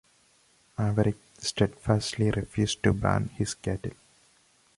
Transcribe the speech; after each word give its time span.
Maverick 0.79 1.19
steadfastly 1.37 2.31
refused 2.31 2.81
to 2.81 2.91
brand 2.91 3.29
his 3.33 3.53
cattle. 3.53 3.91